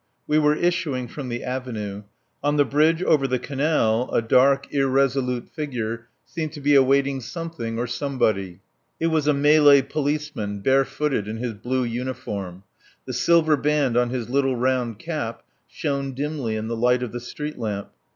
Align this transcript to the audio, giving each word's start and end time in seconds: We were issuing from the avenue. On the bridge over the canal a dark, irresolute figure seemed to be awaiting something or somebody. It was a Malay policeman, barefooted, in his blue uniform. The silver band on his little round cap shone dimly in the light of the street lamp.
We 0.25 0.39
were 0.39 0.55
issuing 0.55 1.07
from 1.07 1.29
the 1.29 1.43
avenue. 1.43 2.01
On 2.41 2.57
the 2.57 2.65
bridge 2.65 3.03
over 3.03 3.27
the 3.27 3.37
canal 3.37 4.09
a 4.11 4.19
dark, 4.19 4.73
irresolute 4.73 5.47
figure 5.47 6.07
seemed 6.25 6.53
to 6.53 6.59
be 6.59 6.73
awaiting 6.73 7.21
something 7.21 7.77
or 7.77 7.85
somebody. 7.85 8.61
It 8.99 9.11
was 9.13 9.27
a 9.27 9.33
Malay 9.35 9.83
policeman, 9.83 10.61
barefooted, 10.61 11.27
in 11.27 11.37
his 11.37 11.53
blue 11.53 11.83
uniform. 11.83 12.63
The 13.05 13.13
silver 13.13 13.55
band 13.55 13.95
on 13.95 14.09
his 14.09 14.27
little 14.27 14.55
round 14.55 14.97
cap 14.97 15.43
shone 15.67 16.15
dimly 16.15 16.55
in 16.55 16.67
the 16.67 16.75
light 16.75 17.03
of 17.03 17.11
the 17.11 17.19
street 17.19 17.59
lamp. 17.59 17.91